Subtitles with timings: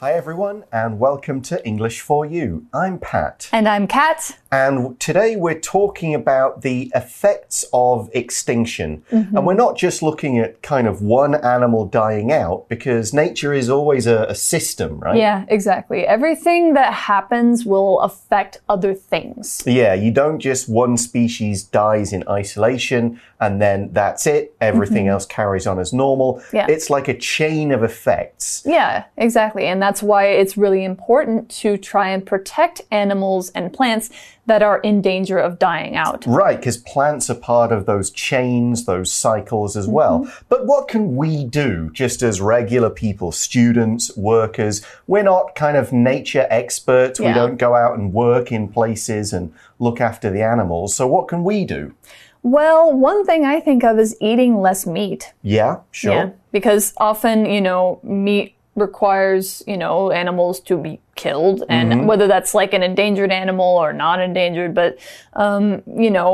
[0.00, 2.64] Hi, everyone, and welcome to English for You.
[2.72, 3.50] I'm Pat.
[3.52, 4.38] And I'm Kat.
[4.50, 9.04] And today we're talking about the effects of extinction.
[9.12, 9.36] Mm-hmm.
[9.36, 13.68] And we're not just looking at kind of one animal dying out because nature is
[13.68, 15.18] always a, a system, right?
[15.18, 16.06] Yeah, exactly.
[16.06, 19.62] Everything that happens will affect other things.
[19.66, 24.54] Yeah, you don't just one species dies in isolation and then that's it.
[24.60, 25.12] Everything mm-hmm.
[25.12, 26.42] else carries on as normal.
[26.52, 26.66] Yeah.
[26.68, 28.62] It's like a chain of effects.
[28.64, 29.66] Yeah, exactly.
[29.66, 34.10] And that's why it's really important to try and protect animals and plants
[34.46, 36.26] that are in danger of dying out.
[36.26, 40.20] Right, because plants are part of those chains, those cycles as well.
[40.20, 40.44] Mm-hmm.
[40.48, 44.82] But what can we do just as regular people, students, workers?
[45.06, 47.20] We're not kind of nature experts.
[47.20, 50.94] We don't go out and work in places and look after the animals.
[50.94, 51.94] So what can we do?
[52.42, 55.34] Well, one thing I think of is eating less meat.
[55.42, 56.12] Yeah, sure.
[56.12, 62.06] Yeah, because often, you know, meat requires, you know, animals to be killed and Mm-hmm.
[62.10, 64.90] whether that's like an endangered animal or not endangered, but
[65.34, 66.30] um, you know,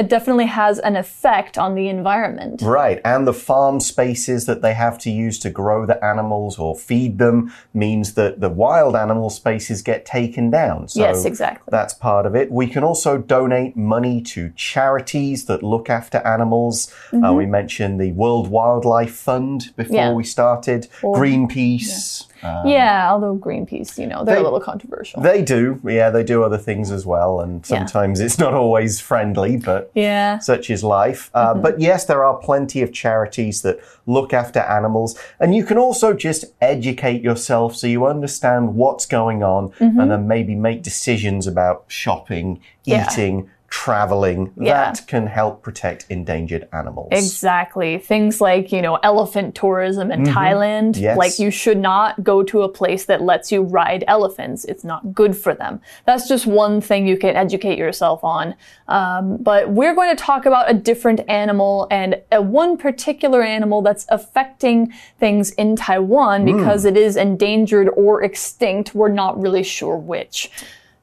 [0.00, 2.56] it definitely has an effect on the environment.
[2.80, 6.72] Right, and the farm spaces that they have to use to grow the animals or
[6.88, 7.36] feed them
[7.74, 10.88] means that the wild animal spaces get taken down.
[10.88, 11.68] So Yes, exactly.
[11.76, 12.46] That's part of it.
[12.62, 16.76] We can also donate money to charities that look after animals.
[17.12, 19.94] Uh, we mentioned the World Wildlife Fund before Mm-hmm.
[19.94, 20.12] Yeah.
[20.20, 22.26] we started, Greenpeace.
[22.42, 25.22] Uh, yeah, although Greenpeace, you know, they're They- a little controversial.
[25.22, 27.78] they do, yeah, they do other things as well, and Yeah.
[27.78, 30.38] sometimes it's not always friendly, but yeah.
[30.38, 31.30] such is life.
[31.34, 35.18] Uh, But yes, there are plenty of charities that look after animals.
[35.40, 40.28] And you can also just educate yourself so you understand what's going on and then
[40.28, 43.06] maybe make decisions about shopping, Yeah.
[43.10, 44.52] eating, traveling.
[44.56, 44.92] Yeah.
[44.92, 47.08] That can help protect endangered animals.
[47.12, 47.98] Exactly.
[47.98, 50.92] Things like, you know, elephant tourism in Thailand.
[50.92, 51.02] Mm-hmm.
[51.02, 51.18] Yes.
[51.18, 54.64] Like, you should not go to a place that lets you ride elephants.
[54.64, 55.80] It's not good for them.
[56.04, 58.54] That's just one thing you can educate yourself on.
[58.88, 63.82] Um, but we're going to talk about a different animal and a one particular animal
[63.82, 66.56] that's affecting things in Taiwan Hmm.
[66.56, 68.94] because it is endangered or extinct.
[68.94, 70.50] We're not really sure which.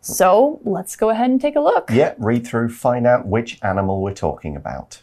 [0.05, 1.89] So let's go ahead and take a look.
[1.89, 5.01] Yeah, read through, find out which animal we're talking about.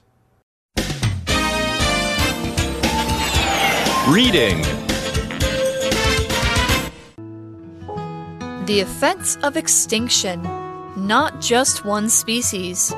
[4.07, 4.61] Reading.
[8.67, 10.43] The effects of extinction,
[10.97, 12.93] not just one species.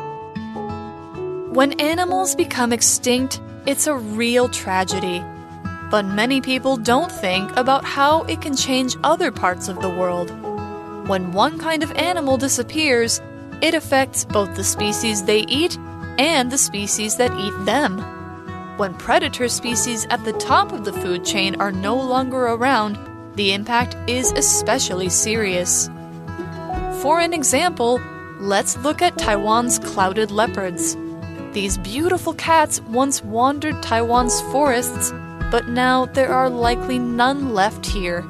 [1.53, 5.23] When animals become extinct, it's a real tragedy.
[5.89, 10.42] But many people don't think about how it can change other parts of the world.
[11.07, 13.21] When one kind of animal disappears,
[13.61, 15.77] it affects both the species they eat
[16.19, 17.99] and the species that eat them.
[18.77, 22.99] When predator species at the top of the food chain are no longer around,
[23.35, 25.89] the impact is especially serious.
[27.01, 28.01] For an example,
[28.39, 30.97] let's look at Taiwan's clouded leopards.
[31.53, 35.13] These beautiful cats once wandered Taiwan's forests,
[35.51, 38.25] but now there are likely none left here.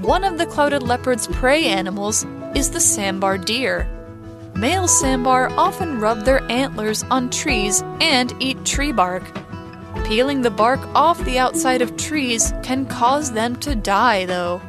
[0.00, 3.88] One of the clouded leopard's prey animals is the sambar deer.
[4.54, 9.24] Male sambar often rub their antlers on trees and eat tree bark.
[10.04, 14.60] Peeling the bark off the outside of trees can cause them to die, though.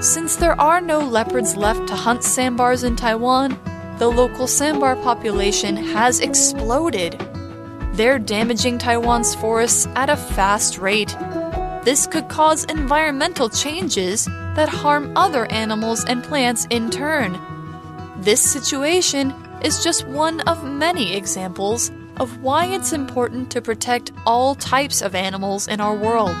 [0.00, 3.58] Since there are no leopards left to hunt sambars in Taiwan,
[3.98, 7.18] the local sambar population has exploded.
[7.94, 11.14] They're damaging Taiwan's forests at a fast rate.
[11.84, 17.36] This could cause environmental changes that harm other animals and plants in turn.
[18.18, 24.54] This situation is just one of many examples of why it's important to protect all
[24.54, 26.36] types of animals in our world.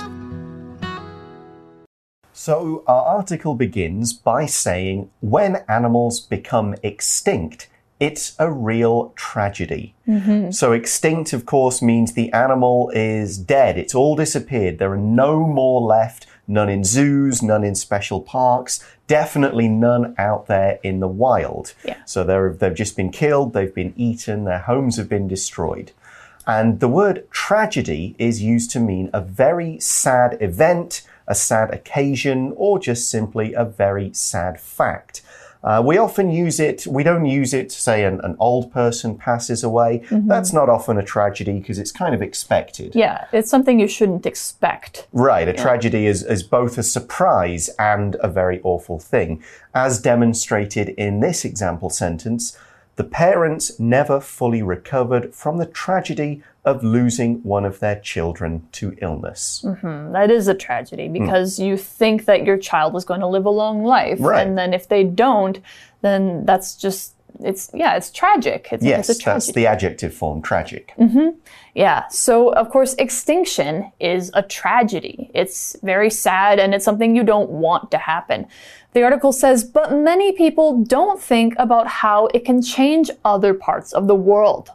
[2.32, 7.68] So, our article begins by saying when animals become extinct,
[8.02, 9.94] it's a real tragedy.
[10.08, 10.50] Mm-hmm.
[10.50, 13.78] So, extinct, of course, means the animal is dead.
[13.78, 14.78] It's all disappeared.
[14.78, 20.48] There are no more left, none in zoos, none in special parks, definitely none out
[20.48, 21.74] there in the wild.
[21.84, 21.98] Yeah.
[22.04, 25.92] So, they're, they've just been killed, they've been eaten, their homes have been destroyed.
[26.44, 32.52] And the word tragedy is used to mean a very sad event, a sad occasion,
[32.56, 35.22] or just simply a very sad fact.
[35.64, 39.16] Uh, we often use it, we don't use it to say an, an old person
[39.16, 40.02] passes away.
[40.10, 42.94] That's not often a tragedy because it's kind of expected.
[42.94, 45.06] Yeah, it's something you shouldn't expect.
[45.12, 49.42] Right, a tragedy is, is both a surprise and a very awful thing.
[49.74, 52.58] As demonstrated in this example sentence,
[52.96, 58.96] the parents never fully recovered from the tragedy of losing one of their children to
[59.00, 59.62] illness.
[59.64, 60.12] Mm-hmm.
[60.12, 61.12] That is a tragedy hmm.
[61.14, 64.18] because you think that your child is going to live a long life.
[64.20, 64.46] Right.
[64.46, 65.58] And then if they don't,
[66.02, 68.68] then that's just, it's, yeah, it's tragic.
[68.70, 69.46] It's, Yes, it's a tragedy.
[69.46, 70.92] that's the adjective form, tragic.
[70.98, 71.38] Mm-hmm.
[71.74, 72.06] Yeah.
[72.08, 75.30] So, of course, extinction is a tragedy.
[75.34, 78.46] It's very sad and it's something you don't want to happen.
[78.92, 83.92] The article says, but many people don't think about how it can change other parts
[83.92, 84.70] of the world.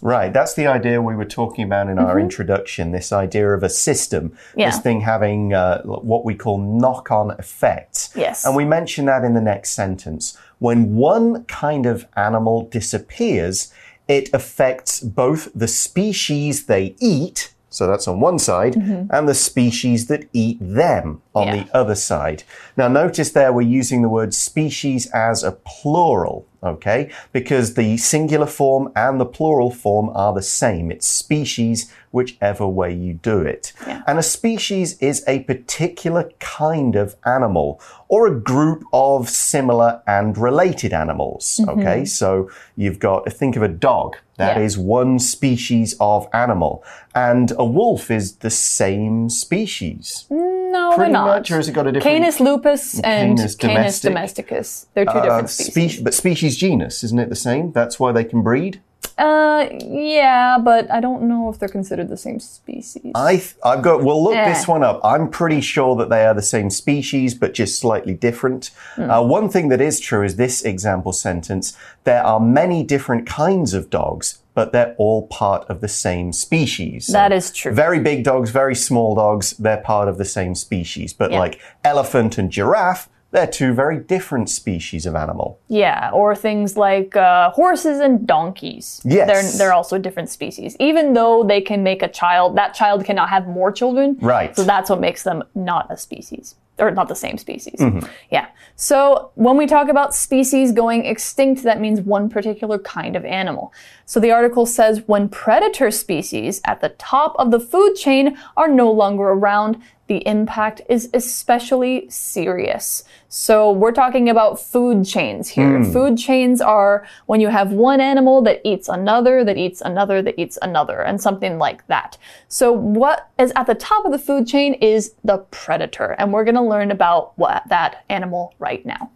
[0.00, 3.68] Right, that's the idea we were talking about in our introduction this idea of a
[3.68, 4.36] system.
[4.54, 4.70] Yeah.
[4.70, 8.10] this thing having uh, what we call knock on effects.
[8.14, 8.44] Yes.
[8.44, 10.38] And we mention that in the next sentence.
[10.60, 13.72] When one kind of animal disappears,
[14.06, 19.14] it affects both the species they eat, so that's on one side, mm-hmm.
[19.14, 21.48] and the species that eat them on.
[21.48, 21.64] Yeah.
[21.64, 22.42] the other side.
[22.76, 27.10] Now, notice there we're using the word species as a plural, okay?
[27.32, 30.90] Because the singular form and the plural form are the same.
[30.90, 33.72] It's species, whichever way you do it.
[33.86, 34.02] Yeah.
[34.06, 40.36] And a species is a particular kind of animal or a group of similar and
[40.36, 41.80] related animals, mm-hmm.
[41.80, 42.04] okay?
[42.04, 44.16] So you've got, think of a dog.
[44.38, 44.62] That Yeah.
[44.62, 46.82] is one species of animal.
[47.14, 50.24] And a wolf is the same species.
[50.30, 51.26] No, Pretty they're not.
[51.26, 54.48] much, or has it got a different Canis lupus and Canis Canis domestic?
[54.48, 54.86] domesticus.
[54.94, 56.00] They're two uh, different spe- species.
[56.02, 57.72] but species genus, isn't it the same?
[57.72, 58.80] That's why they can breed.
[59.18, 63.10] Uh, yeah, but I don't know if they're considered the same species.
[63.16, 64.04] I th- I've got.
[64.04, 65.00] We'll look this one up.
[65.02, 68.70] I'm pretty sure that they are the same species, but just slightly different.
[68.94, 69.10] Hmm.
[69.10, 73.74] Uh, one thing that is true is this example sentence: there are many different kinds
[73.74, 77.06] of dogs, but they're all part of the same species.
[77.06, 77.72] So That is true.
[77.72, 81.12] Very big dogs, very small dogs, they're part of the same species.
[81.12, 81.40] But Yeah.
[81.40, 85.60] like elephant and giraffe, they're two very different species of animal.
[85.68, 89.02] Yeah, or things like uh, horses and donkeys.
[89.04, 89.26] Yes.
[89.28, 90.76] They're, they're also different species.
[90.80, 94.16] Even though they can make a child, that child cannot have more children.
[94.20, 94.56] Right.
[94.56, 96.54] So that's what makes them not a species.
[96.80, 97.80] Or not the same species.
[97.80, 98.08] Mm-hmm.
[98.30, 98.46] Yeah.
[98.76, 103.72] So when we talk about species going extinct, that means one particular kind of animal.
[104.06, 108.68] So the article says when predator species at the top of the food chain are
[108.68, 113.04] no longer around, the impact is especially serious.
[113.28, 115.82] So we're talking about food chains here.
[115.82, 115.92] Hmm.
[115.92, 120.38] Food chains are when you have one animal that eats another, that eats another, that
[120.38, 122.16] eats another, and something like that.
[122.48, 126.44] So what is at the top of the food chain is the predator, and we're
[126.44, 129.10] going to learn about what that animal right now.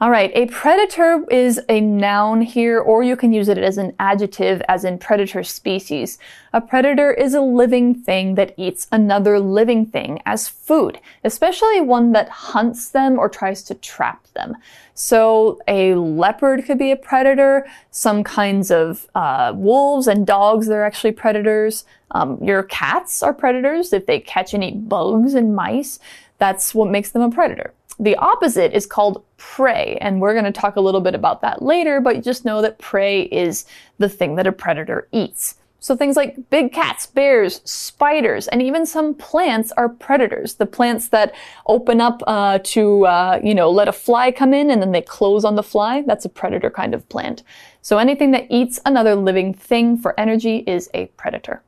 [0.00, 3.94] All right, a predator is a noun here, or you can use it as an
[4.00, 6.18] adjective, as in predator species.
[6.52, 12.10] A predator is a living thing that eats another living thing as food, especially one
[12.10, 14.56] that hunts them or tries to trap them.
[14.94, 17.64] So a leopard could be a predator.
[17.92, 21.84] Some kinds of uh, wolves and dogs, they're actually predators.
[22.10, 26.00] Um, your cats are predators if they catch and eat bugs and mice.
[26.38, 27.72] That's what makes them a predator.
[27.98, 31.62] The opposite is called prey, and we're going to talk a little bit about that
[31.62, 33.66] later, but just know that prey is
[33.98, 35.56] the thing that a predator eats.
[35.84, 40.54] So things like big cats, bears, spiders, and even some plants are predators.
[40.54, 41.34] The plants that
[41.66, 45.02] open up uh, to, uh, you know, let a fly come in and then they
[45.02, 47.42] close on the fly, that's a predator kind of plant.
[47.82, 51.62] So anything that eats another living thing for energy is a predator.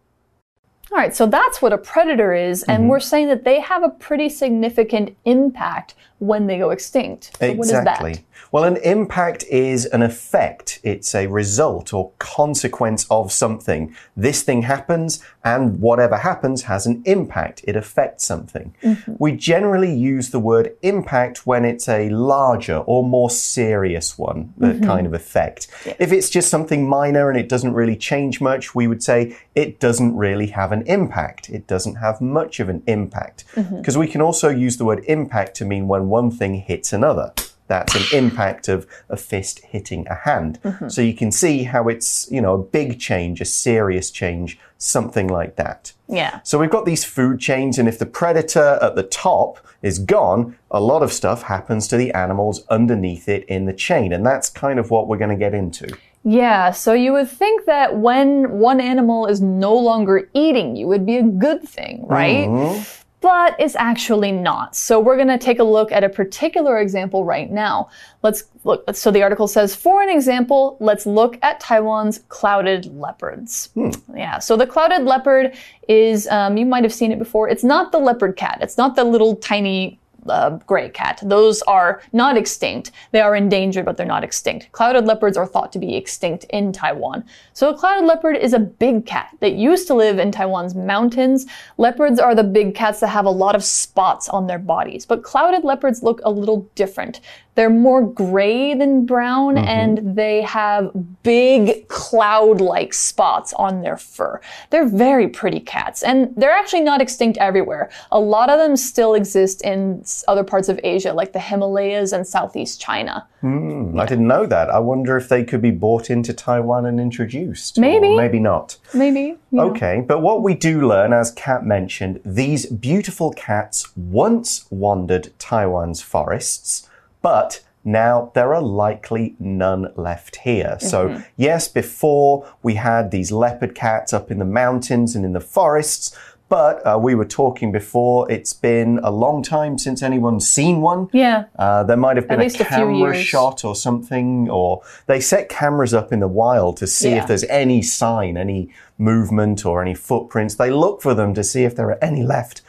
[0.93, 3.91] All right, so that's what a predator is, and we're saying that they have a
[3.91, 7.37] pretty significant impact when they go extinct.
[7.39, 8.25] So what is exactly.
[8.53, 10.79] Well, an impact is an effect.
[10.83, 13.95] It's a result or consequence of something.
[14.17, 17.63] This thing happens, and whatever happens has an impact.
[17.65, 18.75] It affects something.
[18.83, 19.15] Mm-hmm.
[19.19, 24.77] We generally use the word impact when it's a larger or more serious one, the
[24.77, 24.85] Mm-hmm.
[24.85, 25.69] kind of effect.
[25.99, 29.81] If it's just something minor and it doesn't really change much, we would say it
[29.81, 31.49] doesn't really have an impact.
[31.49, 33.45] It doesn't have much of an impact.
[33.55, 33.77] Mm-hmm.
[33.79, 37.33] Because we can also use the word impact to mean when one thing hits another.
[37.69, 40.61] That's an impact of a fist hitting a hand.
[40.63, 40.89] Mm-hmm.
[40.89, 45.29] So you can see how it's, you know, a big change, a serious change, something
[45.29, 45.93] like that.
[46.09, 46.41] Yeah.
[46.45, 50.57] So we've got these food chains, and if the predator at the top is gone,
[50.71, 54.13] a lot of stuff happens to the animals underneath it in the chain.
[54.13, 55.97] And that's kind of what we're going to get into.
[56.29, 61.07] Yeah, so you would think that when one animal is no longer eating you would
[61.07, 62.49] be a good thing, right?
[62.49, 62.83] Mm-hmm.
[63.27, 64.77] But it's actually not.
[64.77, 67.89] So we're going to take a look at a particular example right now.
[68.23, 68.85] Let's look.
[68.95, 73.71] So the article says, for an example, let's look at Taiwan's clouded leopards.
[74.15, 74.39] Yeah.
[74.39, 75.57] So the clouded leopard
[75.89, 77.49] is, um, you might have seen it before.
[77.49, 78.59] It's not the leopard cat.
[78.61, 81.21] It's not the little tiny uh, gray cat.
[81.23, 82.93] Those are not extinct.
[83.13, 84.71] They are endangered, but they're not extinct.
[84.73, 87.25] Clouded leopards are thought to be extinct in Taiwan.
[87.53, 91.47] So a clouded leopard is a big cat that used to live in Taiwan's mountains.
[91.79, 95.23] Leopards are the big cats that have a lot of spots on their bodies, but
[95.23, 97.21] clouded leopards look a little different.
[97.57, 99.67] They're more gray than brown Mm-hmm.
[99.69, 100.91] and they have
[101.23, 104.41] big cloud like spots on their fur.
[104.71, 107.91] They're very pretty cats and they're actually not extinct everywhere.
[108.13, 112.27] A lot of them still exist in other parts of Asia, like the Himalayas and
[112.27, 113.27] Southeast China.
[113.41, 114.71] Hmm, I didn't know that.
[114.71, 117.79] I wonder if they could be brought into Taiwan and introduced.
[117.79, 118.17] Maybe.
[118.17, 118.77] Maybe not.
[118.95, 119.37] Maybe.
[119.51, 119.71] know.
[119.71, 126.03] Okay, but what we do learn, as Kat mentioned, these beautiful cats once wandered Taiwan's
[126.03, 126.89] forests,
[127.27, 130.77] but now there are likely none left here.
[130.79, 130.99] So,
[131.37, 136.17] yes, before we had these leopard cats up in the mountains and in the forests.
[136.49, 141.09] But uh, we were talking before, it's been a long time since anyone's seen one.
[141.13, 141.47] Yeah.
[141.59, 143.27] Uh, there might have been a a camera years.
[143.27, 147.23] shot or something, or they set cameras up in the wild to see Yeah.
[147.23, 150.55] if there's any sign, any movement, or any footprints.
[150.55, 152.63] They look for them to see if there are any left.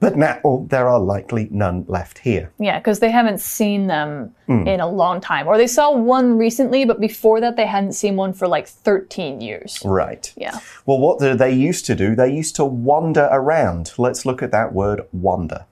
[0.00, 2.52] But now there are likely none left here.
[2.58, 4.66] Yeah, because they haven't seen them Hmm.
[4.66, 5.46] in a long time.
[5.46, 9.40] Or they saw one recently, but before that, they hadn't seen one for like 13
[9.40, 9.80] years.
[9.84, 10.32] Right.
[10.36, 10.58] Yeah.
[10.84, 12.14] Well, what do they used to do?
[12.14, 13.92] They used to wander around.
[13.96, 15.64] Let's look at that word wander.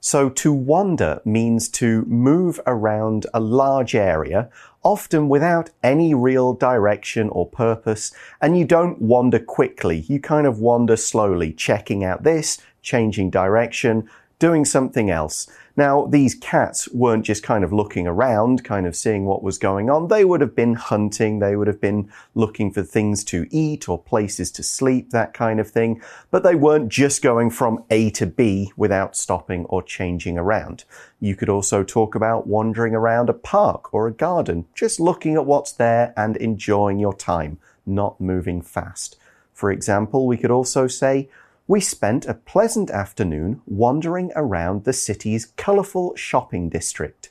[0.00, 4.48] So, to wander means to move around a large area,
[4.84, 10.04] often without any real direction or purpose, and you don't wander quickly.
[10.06, 15.48] You kind of wander slowly, checking out this, changing direction, doing something else.
[15.76, 19.90] Now, these cats weren't just kind of looking around, kind of seeing what was going
[19.90, 20.08] on.
[20.08, 23.98] They would have been hunting, they would have been looking for things to eat or
[23.98, 26.00] places to sleep, that kind of thing.
[26.30, 30.84] But they weren't just going from A to B without stopping or changing around.
[31.20, 35.44] You could also talk about wandering around a park or a garden, just looking at
[35.44, 39.16] what's there and enjoying your time, not moving fast.
[39.52, 41.28] For example, we could also say,
[41.66, 47.30] we spent a pleasant afternoon wandering around the city's colourful shopping district.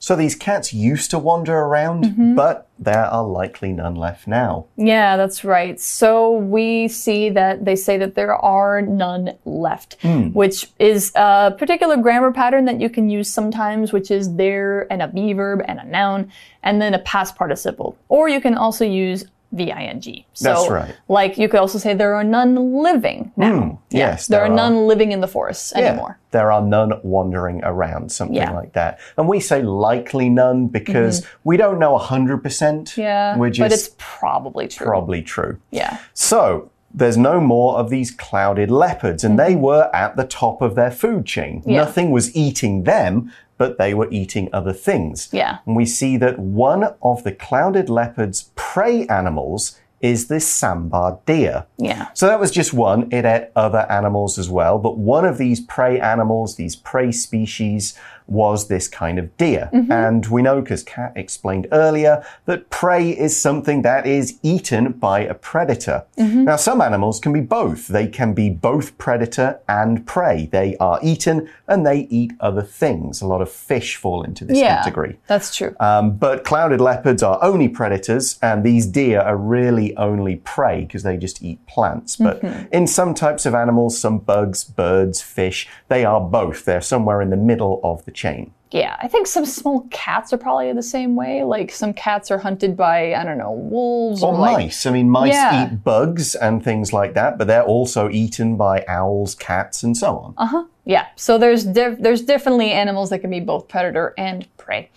[0.00, 2.34] So these cats used to wander around, mm-hmm.
[2.36, 4.66] but there are likely none left now.
[4.76, 5.78] Yeah, that's right.
[5.80, 10.28] So we see that they say that there are none left, hmm.
[10.28, 15.02] which is a particular grammar pattern that you can use sometimes, which is there and
[15.02, 16.30] a be verb and a noun,
[16.62, 17.96] and then a past participle.
[18.08, 20.24] Or you can also use the ing.
[20.34, 20.94] So, That's right.
[21.08, 23.80] Like you could also say there are none living now.
[23.90, 24.54] Yeah, yes, there, there are are.
[24.54, 26.18] none living in the forests anymore.
[26.32, 28.52] There are none wandering around, something Yeah.
[28.52, 28.98] like that.
[29.16, 32.96] And we say likely none because we don't know 100%.
[32.96, 34.86] Yeah, We're but it's probably true.
[34.86, 35.58] probably true.
[35.70, 35.98] yeah.
[36.12, 40.74] So, there's no more of these clouded leopards, and they were at the top of
[40.74, 41.60] their food chain.
[41.60, 41.70] Mm-hmm.
[41.70, 41.76] Yeah.
[41.84, 45.28] Nothing was eating them, but they were eating other things.
[45.30, 45.58] Yeah.
[45.66, 48.42] And we see that one of the clouded leopard's
[48.74, 51.66] prey animals is this sambar deer.
[51.78, 52.08] Yeah.
[52.12, 53.10] So that was just one.
[53.10, 54.78] It ate other animals as well.
[54.78, 57.98] But one of these prey animals, these prey species,
[58.28, 59.70] was this kind of deer.
[59.72, 59.90] Mm-hmm.
[59.90, 65.20] And we know, because Kat explained earlier, that prey is something that is eaten by
[65.20, 66.04] a predator.
[66.18, 66.44] Mm-hmm.
[66.44, 67.88] Now, some animals can be both.
[67.88, 70.48] They can be both predator and prey.
[70.52, 73.20] They are eaten and they eat other things.
[73.22, 74.76] A lot of fish fall into this Yeah.
[74.76, 75.18] category.
[75.26, 75.74] That's true.
[75.80, 81.02] Um, but clouded leopards are only predators, and these deer are really only prey because
[81.02, 82.16] they just eat plants.
[82.16, 82.66] But mm-hmm.
[82.72, 86.64] in some types of animals, some bugs, birds, fish, they are both.
[86.64, 88.52] They're somewhere in the middle of the chain.
[88.70, 91.42] Yeah, I think some small cats are probably the same way.
[91.42, 94.84] Like some cats are hunted by, I don't know, wolves Or or, like mice.
[94.84, 95.64] I mean, mice Yeah.
[95.72, 100.10] eat bugs and things like that, but they're also eaten by owls, cats, and so
[100.18, 100.34] on.
[100.36, 100.64] Uh-huh.
[100.84, 101.64] Yeah, so there's
[102.04, 104.90] there's definitely animals that can be both predator and prey.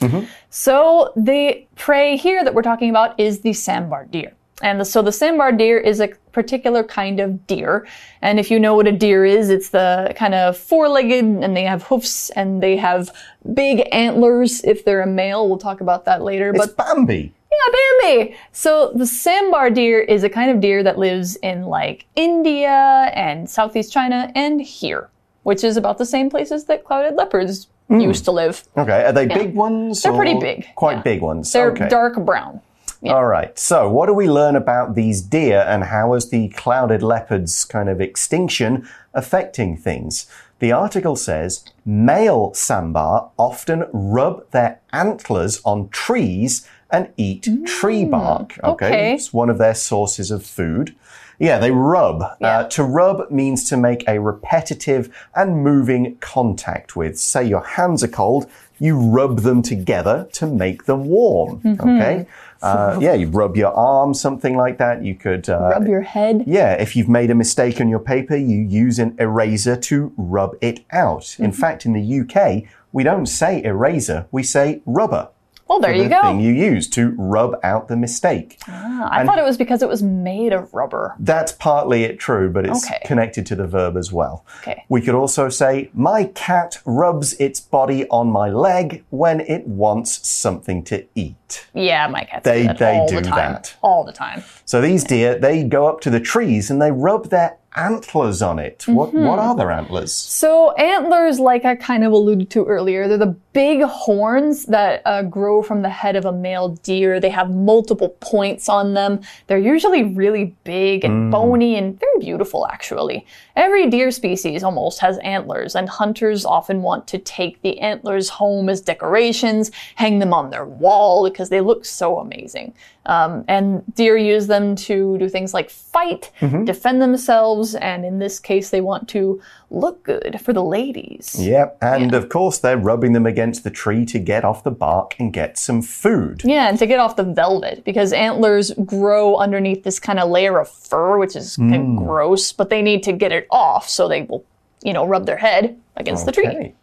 [0.50, 4.34] So the prey here that we're talking about is the sambar deer.
[4.62, 7.88] And the, so the sambar deer is a particular kind of deer.
[8.22, 11.64] And if you know what a deer is, it's the kind of four-legged and they
[11.64, 13.12] have hoofs and they have
[13.54, 15.48] big antlers if they're a male.
[15.48, 16.50] We'll talk about that later.
[16.50, 17.34] It's but Bambi.
[17.52, 18.36] yeah, Bambi.
[18.52, 23.50] So the sambar deer is a kind of deer that lives in like India and
[23.50, 25.10] Southeast China and here,
[25.44, 28.00] which is about the same places that clouded leopards hmm.
[28.00, 28.64] used to live.
[28.78, 30.02] Okay, are they big ones?
[30.02, 31.02] They're pretty big, Quite yeah.
[31.02, 31.52] big ones.
[31.52, 31.90] They're okay.
[31.90, 32.62] dark brown.
[33.04, 33.58] All right.
[33.58, 37.90] So, what do we learn about these deer and how is the clouded leopard's kind
[37.90, 40.28] of extinction affecting things?
[40.60, 48.60] The article says male sambar often rub their antlers on trees and eat tree bark.
[48.64, 49.16] okay.
[49.16, 50.96] It's one of their sources of food.
[51.40, 52.22] Yeah, they rub.
[52.40, 57.18] Uh, to rub means to make a repetitive and moving contact with.
[57.18, 61.62] Say your hands are cold, you rub them together to make them warm.
[61.80, 62.28] Okay?
[62.62, 65.04] Uh, yeah, you rub your arm, something like that.
[65.04, 65.50] You could.
[65.50, 66.44] Uh, Rub your head.
[66.46, 70.56] yeah, if you've made a mistake on your paper, you use an eraser to rub
[70.62, 71.36] it out.
[71.40, 75.30] In fact, in the UK, we don't say eraser, we say rubber.
[75.68, 76.22] Well, there you the go.
[76.22, 78.60] thing you use to rub out the mistake.
[79.02, 81.16] Ah, I thought it was because it was made of rubber.
[81.20, 83.02] That's partly it true, but it's Okay.
[83.06, 84.46] connected to the verb as well.
[84.62, 84.84] Okay.
[84.90, 90.28] We could also say, My cat rubs its body on my leg when it wants
[90.28, 91.68] something to eat.
[91.74, 93.54] Yeah, my cats They- do that they all do the time.
[93.54, 93.76] that.
[93.82, 94.44] All the time.
[94.66, 98.60] So these deer, they go up to the trees and they rub their antlers on
[98.60, 98.86] it.
[98.88, 100.14] What, what are their antlers?
[100.14, 105.24] So antlers, like I kind of alluded to earlier, they're the big horns that uh,
[105.24, 107.20] grow from the head of a male deer.
[107.20, 109.22] They have multiple points on them.
[109.48, 113.26] They're usually really big and bony and very beautiful, actually.
[113.56, 118.70] Every deer species almost has antlers, and hunters often want to take the antlers home
[118.70, 122.74] as decorations, hang them on their wall because they look so amazing.
[123.08, 126.30] Um, and deer use them to do things like fight,
[126.66, 129.42] defend themselves, and in this case, they want to
[129.72, 131.36] look good for the ladies.
[131.40, 135.16] Yep, and of course they're rubbing them against the tree to get off the bark
[135.18, 136.44] and get some food.
[136.46, 140.60] Yeah, and to get off the velvet, because antlers grow underneath this kind of layer
[140.60, 144.08] of fur, which is kind of gross, but they need to get it off, so
[144.08, 144.46] they will,
[144.84, 146.48] you know, rub their head against the tree.
[146.48, 146.76] Okay.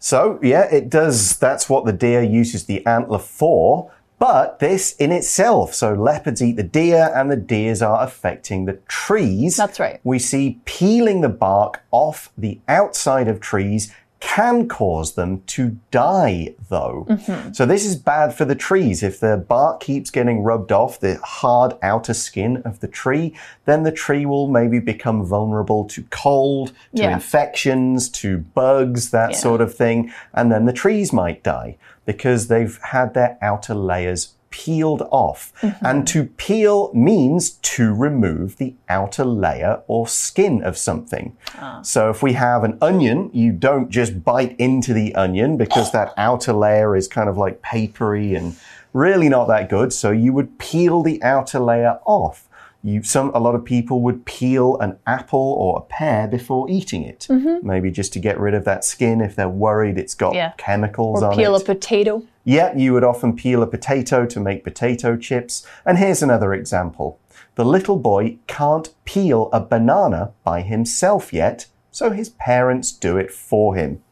[0.00, 1.36] So, yeah, it does.
[1.38, 3.92] That's what the deer uses the antler for.
[4.20, 8.74] But this in itself, so leopards eat the deer and the deers are affecting the
[8.86, 9.56] trees.
[9.56, 9.98] That's right.
[10.04, 16.54] We see peeling the bark off the outside of trees can cause them to die,
[16.68, 17.06] though.
[17.08, 17.52] Mm-hmm.
[17.52, 19.02] So, this is bad for the trees.
[19.02, 23.34] If the bark keeps getting rubbed off the hard outer skin of the tree,
[23.64, 27.14] then the tree will maybe become vulnerable to cold, to Yeah.
[27.14, 29.36] infections, to bugs, that Yeah.
[29.38, 30.12] sort of thing.
[30.34, 35.52] And then the trees might die because they've had their outer layers peeled off.
[35.60, 35.86] Mm-hmm.
[35.86, 41.36] And to peel means to remove the outer layer or skin of something.
[41.56, 41.80] Ah.
[41.82, 46.12] So if we have an onion, you don't just bite into the onion because that
[46.16, 48.56] outer layer is kind of like papery and
[48.92, 49.92] really not that good.
[49.92, 52.48] So you would peel the outer layer off.
[52.82, 57.04] You, some, a lot of people would peel an apple or a pear before eating
[57.04, 57.26] it.
[57.62, 60.34] Maybe just to get rid of that skin if they're worried it's got.
[60.34, 60.52] Yeah.
[60.56, 61.58] chemicals Or on peel it.
[61.58, 62.22] Peel a potato.
[62.50, 65.64] Yeah, you would often peel a potato to make potato chips.
[65.86, 67.20] And here's another example.
[67.54, 73.30] The little boy can't peel a banana by himself yet, so his parents do it
[73.30, 74.02] for him.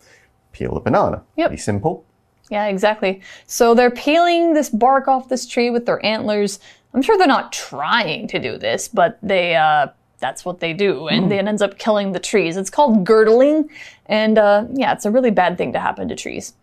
[0.52, 1.24] Peel the banana.
[1.34, 1.48] Yep.
[1.48, 2.04] Pretty simple.
[2.48, 3.22] Yeah, exactly.
[3.48, 6.60] So they're peeling this bark off this tree with their antlers.
[6.94, 9.88] I'm sure they're not trying to do this, but they uh
[10.20, 12.56] that's what they do, and it ends up killing the trees.
[12.56, 13.68] It's called girdling,
[14.06, 16.54] and uh, yeah, it's a really bad thing to happen to trees.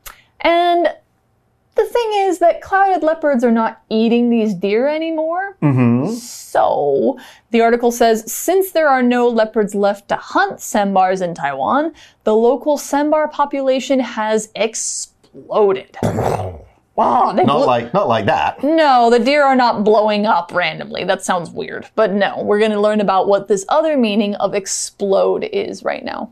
[0.41, 0.89] And
[1.75, 5.57] the thing is that clouded leopards are not eating these deer anymore.
[5.61, 6.13] Mm-hmm.
[6.13, 7.19] So,
[7.51, 12.35] the article says since there are no leopards left to hunt sambars in Taiwan, the
[12.35, 15.97] local sambar population has exploded.
[16.95, 18.63] Wow, Not like not like that.
[18.63, 21.03] no, the deer are not blowing up randomly.
[21.03, 21.89] That sounds weird.
[21.95, 26.05] But no, we're going to learn about what this other meaning of explode is right
[26.05, 26.31] now.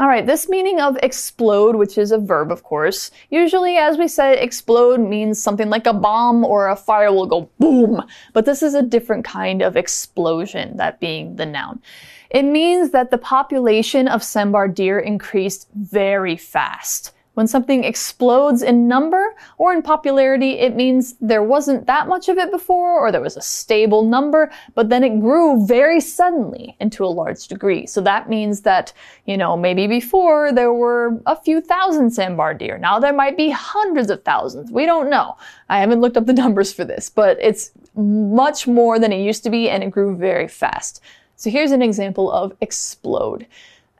[0.00, 4.08] All right, this meaning of explode, which is a verb, of course, usually, as we
[4.08, 8.02] said, explode means something like a bomb or a fire will go boom.
[8.32, 11.80] But this is a different kind of explosion, that being the noun.
[12.28, 17.13] It means that the population of sambar deer increased very fast.
[17.34, 22.38] When something explodes in number or in popularity, it means there wasn't that much of
[22.38, 26.92] it before or there was a stable number, but then it grew very suddenly and
[26.92, 27.86] to a large degree.
[27.86, 28.92] So that means that,
[29.26, 32.78] you know, maybe before there were a few thousand sambar deer.
[32.78, 34.70] Now there might be hundreds of thousands.
[34.70, 35.36] We don't know.
[35.68, 39.42] I haven't looked up the numbers for this, but it's much more than it used
[39.42, 41.00] to be and it grew very fast.
[41.36, 43.46] So here's an example of explode.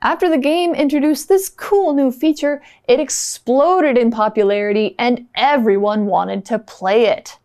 [0.05, 6.45] After the game introduced this cool new feature, it exploded in popularity and everyone wanted
[6.45, 7.39] to play it.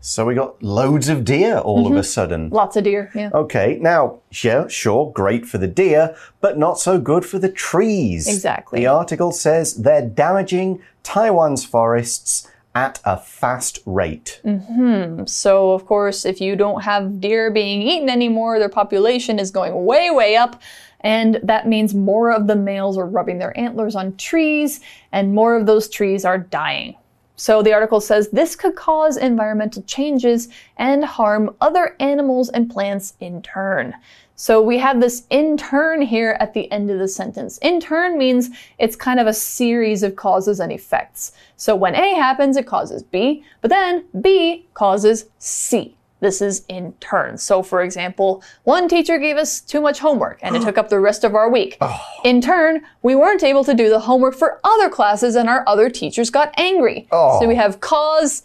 [0.00, 2.48] So we got loads of deer all of a sudden.
[2.48, 3.28] Lots of deer, yeah.
[3.34, 8.28] Okay, now, yeah, sure, great for the deer, but not so good for the trees.
[8.28, 8.80] Exactly.
[8.80, 14.40] The article says they're damaging Taiwan's forests at a fast rate.
[14.42, 15.26] Hmm.
[15.26, 19.84] So, of course, if you don't have deer being eaten anymore, their population is going
[19.84, 20.60] way, way up.
[21.04, 24.80] And that means more of the males are rubbing their antlers on trees,
[25.12, 26.96] and more of those trees are dying.
[27.36, 33.14] So the article says this could cause environmental changes and harm other animals and plants
[33.20, 33.94] in turn.
[34.36, 37.58] So we have this in turn here at the end of the sentence.
[37.58, 41.32] In turn means it's kind of a series of causes and effects.
[41.56, 45.96] So when A happens, it causes B, but then B causes C.
[46.24, 47.36] This is in turn.
[47.36, 50.98] So, for example, one teacher gave us too much homework and it took up the
[50.98, 51.76] rest of our week.
[51.82, 52.00] Oh.
[52.24, 55.90] In turn, we weren't able to do the homework for other classes and our other
[55.90, 57.06] teachers got angry.
[57.12, 57.40] Oh.
[57.40, 58.42] So we have cause,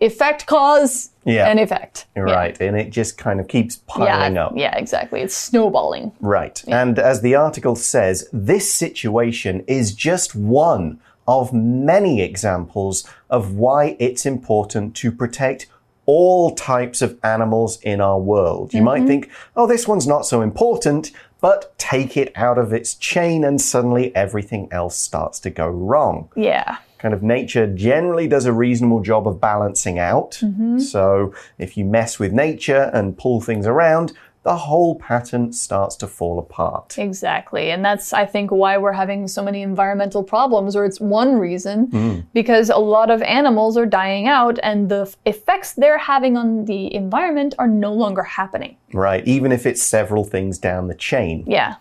[0.00, 1.50] effect, cause, Yeah.
[1.50, 2.06] and effect.
[2.16, 2.22] Yeah.
[2.22, 2.58] Right.
[2.62, 4.52] And it just kind of keeps piling Yeah, up.
[4.56, 5.20] yeah, exactly.
[5.20, 6.12] It's snowballing.
[6.20, 6.64] Right.
[6.66, 13.96] And as the article says, this situation is just one of many examples of why
[13.98, 15.66] it's important to protect
[16.08, 18.72] all types of animals in our world.
[18.72, 19.08] You might mm-hmm.
[19.08, 23.60] think, oh, this one's not so important, but take it out of its chain and
[23.60, 26.78] suddenly everything else starts to go wrong Yeah.
[26.96, 30.38] kind of nature generally does a reasonable job of balancing out.
[30.42, 30.78] Mm-hmm.
[30.78, 34.14] So if you mess with nature and pull things around,
[34.48, 36.96] the whole pattern starts to fall apart.
[36.96, 37.70] Exactly.
[37.70, 41.88] And that's, I think, why we're having so many environmental problems, or it's one reason,
[41.88, 42.20] hmm.
[42.32, 46.94] because a lot of animals are dying out and the effects they're having on the
[46.94, 48.78] environment are no longer happening.
[48.94, 51.44] Right, even if it's several things down the chain.
[51.46, 51.74] Yeah.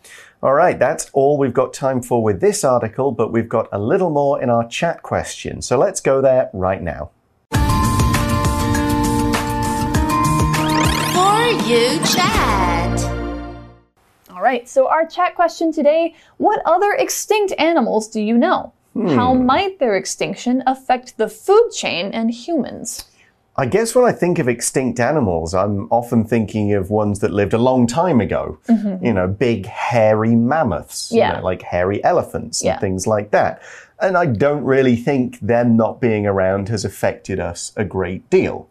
[0.43, 3.79] All right, that's all we've got time for with this article, but we've got a
[3.79, 5.61] little more in our chat question.
[5.61, 7.11] So let's go there right now.
[11.67, 12.99] You chat.
[14.29, 14.67] All right.
[14.69, 18.73] So, our chat question today what other extinct animals do you know?
[18.95, 19.45] How hmm.
[19.45, 23.05] might their extinction affect the food chain and humans?
[23.59, 27.53] I guess when I think of extinct animals, I'm often thinking of ones that lived
[27.53, 28.59] a long time ago.
[28.67, 29.03] Mm-hmm.
[29.03, 31.19] You know, big hairy mammoths, you.
[31.19, 31.33] Yeah.
[31.33, 32.79] know, like hairy elephants and Yeah.
[32.79, 33.61] things like that.
[33.99, 38.69] And I don't really think them not being around has affected us a great deal.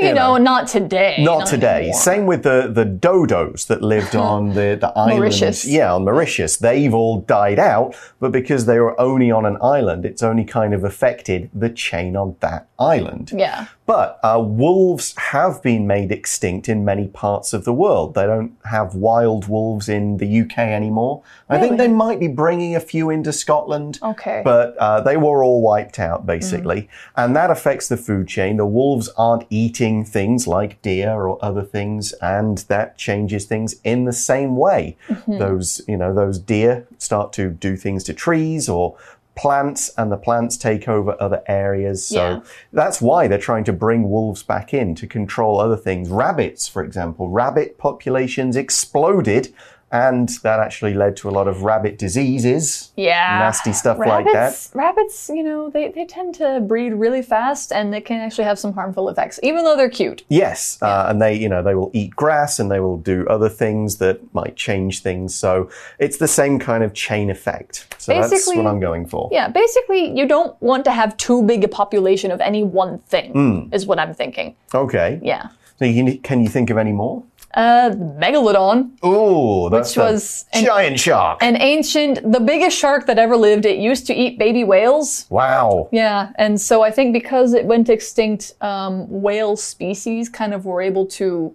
[0.00, 1.16] You, You know, know, not today.
[1.18, 1.78] Not today.
[1.78, 2.00] anymore.
[2.00, 5.18] Same with the, the dodos that lived on the, the island.
[5.18, 5.64] Mauritius.
[5.64, 6.56] Yeah, on Mauritius.
[6.56, 10.74] They've all died out, but because they were only on an island, it's only kind
[10.74, 13.32] of affected the chain on that island.
[13.34, 13.66] Yeah.
[13.88, 18.12] But uh, wolves have been made extinct in many parts of the world.
[18.12, 21.22] They don't have wild wolves in the UK anymore.
[21.48, 23.98] I think they might be bringing a few into Scotland.
[24.02, 24.42] Okay.
[24.44, 26.90] But uh, they were all wiped out, basically.
[27.16, 28.58] And that affects the food chain.
[28.58, 34.04] The wolves aren't eating things like deer or other things, and that changes things in
[34.04, 34.98] the same way.
[35.38, 38.98] Those, you know, those deer start to do things to trees or
[39.38, 42.04] plants and the plants take over other areas.
[42.04, 42.40] So Yeah.
[42.72, 46.10] that's why they're trying to bring wolves back in to control other things.
[46.10, 49.48] Rabbits, for example, rabbit populations exploded
[49.90, 52.92] and that actually led to a lot of rabbit diseases.
[52.96, 53.38] Yeah.
[53.38, 54.70] Nasty stuff rabbits, like that.
[54.78, 58.58] Rabbits, you know, they, they tend to breed really fast and they can actually have
[58.58, 60.24] some harmful effects, even though they're cute.
[60.28, 63.48] Yes, uh, and they, you know, they will eat grass and they will do other
[63.48, 65.34] things that might change things.
[65.34, 67.86] So it's the same kind of chain effect.
[67.98, 69.28] So that's what I'm going for.
[69.32, 73.32] Yeah, basically, you don't want to have too big a population of any one thing,
[73.32, 73.74] Hmm.
[73.74, 74.54] is what I'm thinking.
[74.74, 75.20] Okay.
[75.22, 75.48] Yeah.
[75.78, 77.22] So you can, can you think of any more?
[77.54, 81.42] Uh, Megalodon, Oh, that's Which a was an- giant shark.
[81.42, 85.26] an ancient, the biggest shark that ever lived, it used to eat baby whales.
[85.30, 85.88] wow.
[85.90, 90.82] Yeah, and so I think because it went extinct, um, whale species kind of were
[90.82, 91.54] able to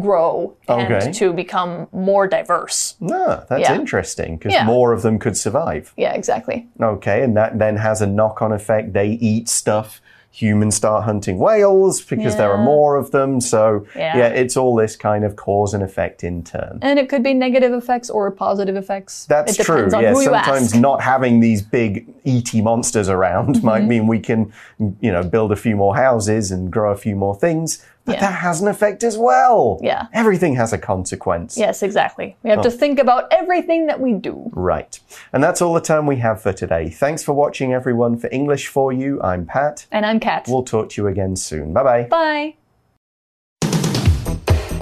[0.00, 1.12] grow and Okay.
[1.12, 2.94] to become more diverse.
[3.12, 3.74] Ah, that's Yeah.
[3.76, 4.64] interesting because Yeah.
[4.64, 5.92] more of them could survive.
[5.96, 6.66] Yeah, exactly.
[6.80, 8.92] Okay, and that then has a knock on effect.
[8.92, 10.00] They eat stuff.
[10.34, 13.40] Humans start hunting whales because there are more of them.
[13.40, 14.16] So, Yeah.
[14.16, 16.80] yeah, it's all this kind of cause and effect in turn.
[16.82, 19.26] And it could be negative effects or positive effects.
[19.26, 19.88] That's it true.
[19.94, 20.72] on Yeah, sometimes.
[20.72, 20.80] Mm-hmm.
[20.80, 24.52] not having these big ET monsters around might mean we can,
[25.00, 27.84] you know, build a few more houses and grow a few more things.
[28.06, 28.20] But Yeah.
[28.20, 29.78] that has an effect as well.
[29.82, 30.08] Yeah.
[30.12, 31.56] Everything has a consequence.
[31.56, 32.36] Yes, exactly.
[32.42, 32.62] We have Oh.
[32.64, 34.50] to think about everything that we do.
[34.52, 35.00] Right.
[35.32, 36.90] And that's all the time we have for today.
[36.90, 38.18] Thanks for watching, everyone.
[38.18, 39.86] For English for You, I'm Pat.
[39.90, 40.46] And I'm Kat.
[40.48, 41.72] We'll talk to you again soon.
[41.72, 42.02] Bye bye.
[42.10, 42.54] Bye.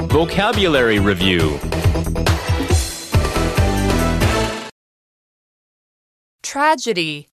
[0.09, 1.59] Vocabulary Review
[6.43, 7.29] Tragedy.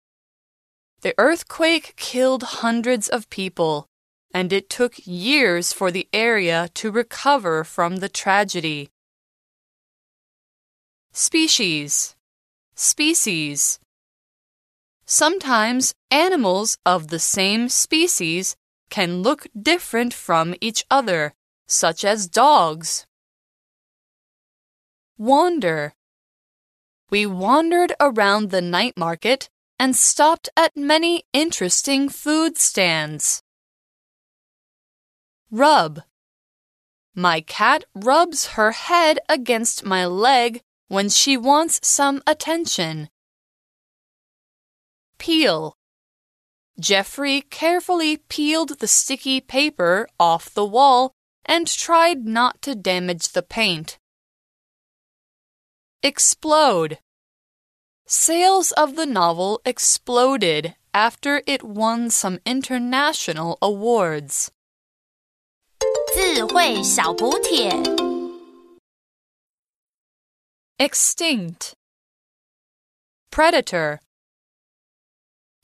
[1.01, 3.87] The earthquake killed hundreds of people,
[4.33, 8.89] and it took years for the area to recover from the tragedy.
[11.11, 12.15] Species.
[12.75, 13.79] Species.
[15.05, 18.55] Sometimes animals of the same species
[18.89, 21.33] can look different from each other,
[21.67, 23.07] such as dogs.
[25.17, 25.93] Wander.
[27.09, 33.41] We wandered around the night market and stopped at many interesting food stands.
[35.51, 36.03] Rub.
[37.15, 43.09] My cat rubs her head against my leg when she wants some attention.
[45.17, 45.75] Peel.
[46.79, 51.13] Jeffrey carefully peeled the sticky paper off the wall
[51.45, 53.97] and tried not to damage the paint.
[56.03, 56.99] Explode.
[58.05, 64.51] Sales of the novel exploded after it won some international awards.
[66.14, 67.70] 智慧小补帖。
[70.78, 71.74] Extinct.
[73.30, 74.00] Predator.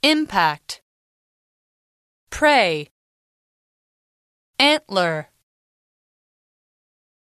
[0.02, 0.80] Impact.
[2.30, 2.88] Prey.
[4.58, 5.30] Antler.